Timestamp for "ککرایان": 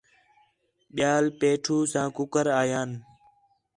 2.15-2.89